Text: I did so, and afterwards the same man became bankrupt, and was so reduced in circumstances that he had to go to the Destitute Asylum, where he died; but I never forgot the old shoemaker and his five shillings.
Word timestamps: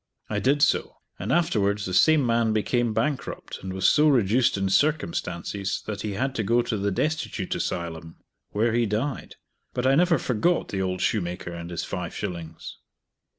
I 0.31 0.39
did 0.39 0.63
so, 0.63 0.97
and 1.19 1.31
afterwards 1.31 1.85
the 1.85 1.93
same 1.93 2.25
man 2.25 2.53
became 2.53 2.91
bankrupt, 2.91 3.59
and 3.61 3.71
was 3.71 3.87
so 3.87 4.09
reduced 4.09 4.57
in 4.57 4.67
circumstances 4.69 5.83
that 5.85 6.01
he 6.01 6.13
had 6.13 6.33
to 6.37 6.43
go 6.43 6.63
to 6.63 6.75
the 6.75 6.89
Destitute 6.89 7.53
Asylum, 7.53 8.15
where 8.49 8.73
he 8.73 8.87
died; 8.87 9.35
but 9.75 9.85
I 9.85 9.93
never 9.93 10.17
forgot 10.17 10.69
the 10.69 10.81
old 10.81 11.01
shoemaker 11.01 11.51
and 11.51 11.69
his 11.69 11.83
five 11.83 12.15
shillings. 12.15 12.79